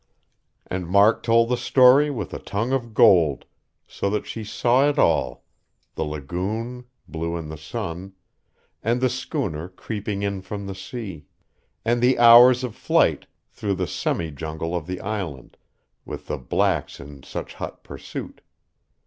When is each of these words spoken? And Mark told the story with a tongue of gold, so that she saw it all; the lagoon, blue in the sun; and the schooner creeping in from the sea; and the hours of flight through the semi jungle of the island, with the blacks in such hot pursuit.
And 0.65 0.87
Mark 0.87 1.21
told 1.21 1.49
the 1.49 1.55
story 1.57 2.09
with 2.09 2.33
a 2.33 2.39
tongue 2.39 2.71
of 2.73 2.95
gold, 2.95 3.45
so 3.87 4.09
that 4.09 4.25
she 4.25 4.43
saw 4.43 4.89
it 4.89 4.97
all; 4.97 5.43
the 5.93 6.01
lagoon, 6.03 6.85
blue 7.07 7.37
in 7.37 7.49
the 7.49 7.55
sun; 7.57 8.13
and 8.81 8.99
the 8.99 9.09
schooner 9.11 9.69
creeping 9.69 10.23
in 10.23 10.41
from 10.41 10.65
the 10.65 10.73
sea; 10.73 11.27
and 11.85 12.01
the 12.01 12.17
hours 12.17 12.63
of 12.63 12.75
flight 12.75 13.27
through 13.51 13.75
the 13.75 13.85
semi 13.85 14.31
jungle 14.31 14.75
of 14.75 14.87
the 14.87 14.99
island, 15.01 15.55
with 16.03 16.25
the 16.25 16.37
blacks 16.39 16.99
in 16.99 17.21
such 17.21 17.53
hot 17.53 17.83
pursuit. 17.83 18.41